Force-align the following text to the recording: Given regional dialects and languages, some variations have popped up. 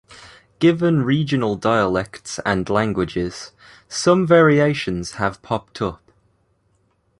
Given 0.57 1.03
regional 1.03 1.55
dialects 1.55 2.39
and 2.43 2.67
languages, 2.71 3.51
some 3.87 4.25
variations 4.25 5.11
have 5.11 5.43
popped 5.43 5.79
up. 5.79 6.01